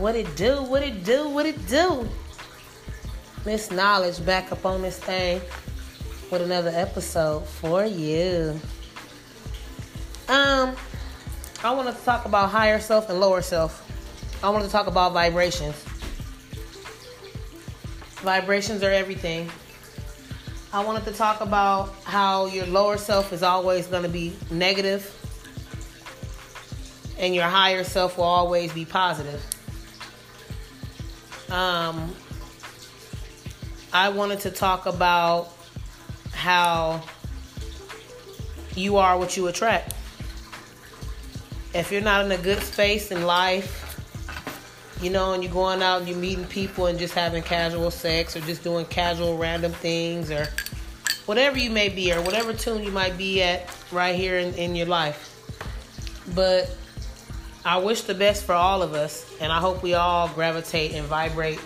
[0.00, 0.62] What it do?
[0.62, 1.28] What it do?
[1.28, 2.08] What it do?
[3.44, 5.42] Miss Knowledge back up on this thing
[6.30, 8.58] with another episode for you.
[10.26, 10.74] Um,
[11.62, 13.86] I want to talk about higher self and lower self.
[14.42, 15.76] I want to talk about vibrations.
[18.22, 19.50] Vibrations are everything.
[20.72, 25.14] I wanted to talk about how your lower self is always going to be negative
[27.18, 29.44] and your higher self will always be positive.
[31.50, 32.14] Um,
[33.92, 35.52] I wanted to talk about
[36.32, 37.02] how
[38.76, 39.94] you are what you attract.
[41.74, 43.78] If you're not in a good space in life,
[45.02, 48.36] you know, and you're going out and you're meeting people and just having casual sex
[48.36, 50.46] or just doing casual random things or
[51.26, 54.76] whatever you may be or whatever tune you might be at right here in, in
[54.76, 55.36] your life.
[56.34, 56.76] But
[57.64, 61.06] I wish the best for all of us, and I hope we all gravitate and
[61.06, 61.60] vibrate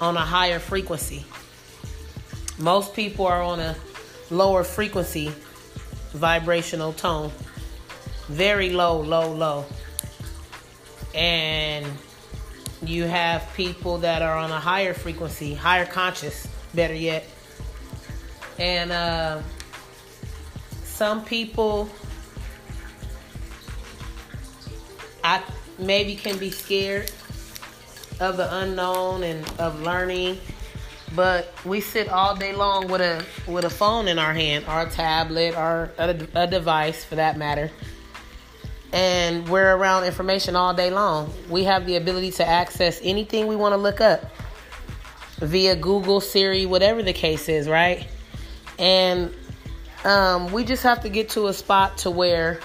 [0.00, 1.24] on a higher frequency.
[2.58, 3.76] Most people are on a
[4.30, 5.32] lower frequency
[6.14, 7.30] vibrational tone.
[8.28, 9.64] Very low, low, low.
[11.14, 11.86] And
[12.82, 17.24] you have people that are on a higher frequency, higher conscious, better yet.
[18.58, 19.42] And uh,
[20.84, 21.88] some people
[25.24, 25.42] I
[25.78, 27.10] maybe can be scared
[28.20, 30.38] of the unknown and of learning,
[31.16, 34.86] but we sit all day long with a with a phone in our hand, a
[34.86, 37.70] tablet, or a, a device for that matter,
[38.92, 41.32] and we're around information all day long.
[41.48, 44.30] We have the ability to access anything we want to look up
[45.38, 48.06] via Google, Siri, whatever the case is, right?
[48.78, 49.34] And
[50.04, 52.60] um, we just have to get to a spot to where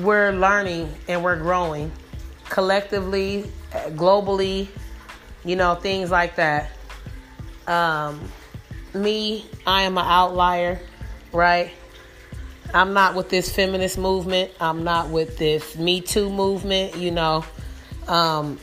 [0.00, 1.92] we're learning and we're growing
[2.48, 3.50] collectively,
[3.90, 4.68] globally,
[5.44, 6.70] you know, things like that.
[7.66, 8.30] Um,
[8.94, 10.80] me, I am an outlier,
[11.32, 11.72] right?
[12.72, 14.50] I'm not with this feminist movement.
[14.60, 17.44] I'm not with this Me Too movement, you know.
[18.08, 18.58] Um,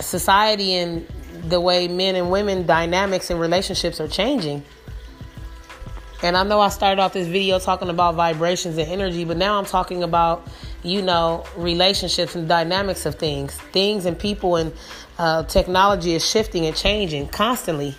[0.00, 1.06] society and
[1.44, 4.64] the way men and women dynamics and relationships are changing.
[6.24, 9.58] And I know I started off this video talking about vibrations and energy, but now
[9.58, 10.48] I'm talking about,
[10.82, 13.52] you know, relationships and dynamics of things.
[13.72, 14.72] Things and people and
[15.18, 17.94] uh, technology is shifting and changing constantly.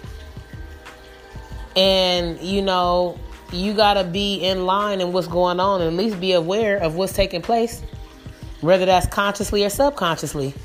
[1.76, 3.20] And, you know,
[3.54, 6.78] you got to be in line in what's going on and at least be aware
[6.78, 7.84] of what's taking place,
[8.62, 10.56] whether that's consciously or subconsciously.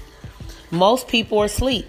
[0.71, 1.87] Most people are asleep,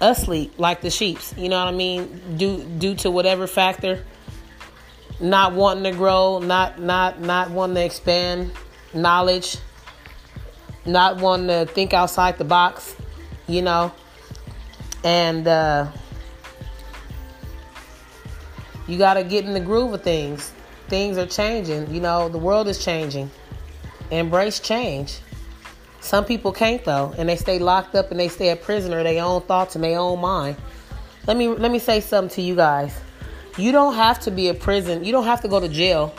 [0.00, 1.32] asleep like the sheeps.
[1.36, 2.36] You know what I mean?
[2.36, 4.04] Due due to whatever factor
[5.20, 8.52] not wanting to grow, not not not wanting to expand
[8.94, 9.58] knowledge,
[10.86, 12.96] not wanting to think outside the box,
[13.46, 13.92] you know.
[15.04, 15.90] And uh,
[18.86, 20.52] you got to get in the groove of things.
[20.88, 22.28] Things are changing, you know.
[22.28, 23.30] The world is changing.
[24.10, 25.20] Embrace change.
[26.00, 29.04] Some people can't though, and they stay locked up and they stay a prisoner of
[29.04, 30.56] their own thoughts and their own mind.
[31.26, 32.98] Let me let me say something to you guys
[33.60, 35.04] you don't have to be a prison.
[35.04, 36.14] You don't have to go to jail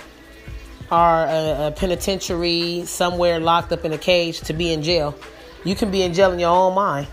[0.91, 5.16] or a, a, penitentiary somewhere locked up in a cage to be in jail.
[5.63, 7.07] You can be in jail in your own mind.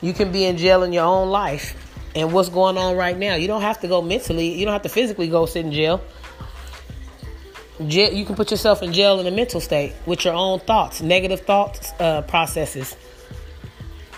[0.00, 1.76] You can be in jail in your own life
[2.14, 3.34] and what's going on right now.
[3.34, 4.54] You don't have to go mentally.
[4.58, 6.02] You don't have to physically go sit in jail.
[7.78, 11.40] You can put yourself in jail in a mental state with your own thoughts, negative
[11.40, 12.96] thoughts uh, processes.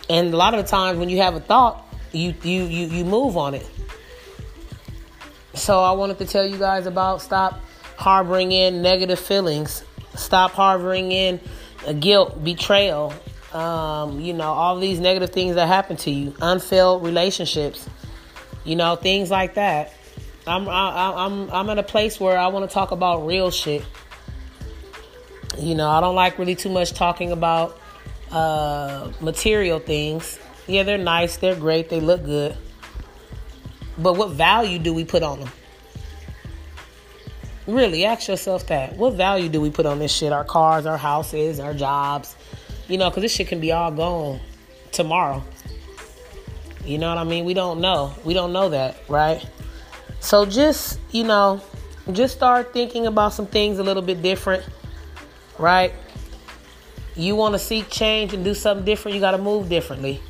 [0.09, 1.83] And a lot of the times when you have a thought,
[2.13, 3.69] you you you you move on it.
[5.65, 7.59] So I wanted to tell you guys about stop
[7.97, 9.83] harboring in negative feelings.
[10.15, 11.41] Stop harboring in
[12.01, 13.15] guilt, betrayal,
[13.55, 17.89] um, you know, all these negative things that happen to you, unfilled relationships,
[18.65, 19.95] you know, things like that.
[20.47, 23.87] I'm I, I'm I'm at a place where I want to talk about real shit.
[25.57, 27.81] You know, I don't like really too much talking about
[28.31, 30.39] uh, material things.
[30.67, 32.55] Yeah, they're nice, they're great, they look good.
[33.99, 35.51] But what value do we put on them?
[37.67, 38.97] Really, ask yourself that.
[38.97, 40.33] What value do we put on this shit?
[40.33, 42.37] Our cars, our houses, our jobs.
[42.89, 44.41] You know, because this shit can be all gone
[44.93, 45.43] tomorrow.
[46.85, 47.47] You know what I mean?
[47.47, 48.15] We don't know.
[48.25, 49.45] We don't know that, right?
[50.21, 51.63] So just, you know,
[52.13, 54.65] just start thinking about some things a little bit different,
[55.59, 55.93] right?
[57.17, 60.21] You want to seek change and do something different, you got to move differently.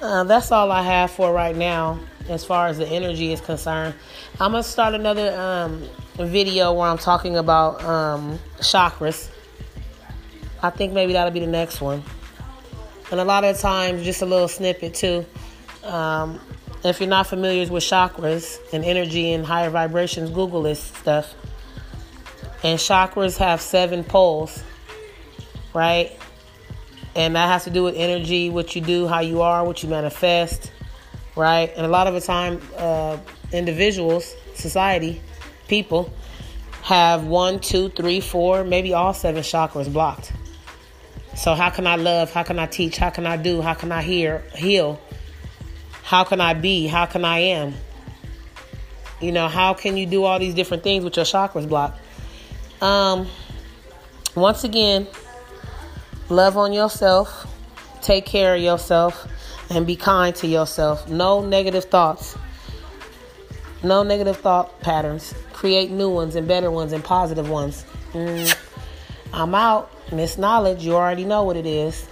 [0.00, 2.00] Uh, that's all I have for right now
[2.30, 3.94] as far as the energy is concerned.
[4.40, 5.82] I'm gonna start another um,
[6.16, 9.28] video where I'm talking about um, chakras.
[10.62, 12.02] I think maybe that'll be the next one.
[13.10, 15.26] And a lot of times, just a little snippet too.
[15.84, 16.40] Um,
[16.82, 21.34] if you're not familiar with chakras and energy and higher vibrations, Google this stuff.
[22.62, 24.62] And chakras have seven poles,
[25.74, 26.18] right?
[27.14, 29.88] And that has to do with energy, what you do, how you are, what you
[29.88, 30.72] manifest,
[31.36, 31.72] right?
[31.76, 33.18] And a lot of the time, uh,
[33.52, 35.20] individuals, society,
[35.68, 36.12] people
[36.82, 40.32] have one, two, three, four, maybe all seven chakras blocked.
[41.36, 42.32] So how can I love?
[42.32, 42.96] How can I teach?
[42.96, 43.60] How can I do?
[43.60, 45.00] How can I hear, heal?
[46.02, 46.86] How can I be?
[46.86, 47.74] How can I am?
[49.20, 52.00] You know, how can you do all these different things with your chakras blocked?
[52.80, 53.28] Um,
[54.34, 55.06] once again,
[56.30, 57.46] love on yourself,
[58.00, 59.26] take care of yourself,
[59.68, 61.08] and be kind to yourself.
[61.08, 62.36] No negative thoughts.
[63.82, 65.34] No negative thought patterns.
[65.52, 67.84] Create new ones and better ones and positive ones.
[68.12, 68.56] Mm.
[69.32, 69.90] I'm out.
[70.12, 72.06] Miss Knowledge, you already know what it is.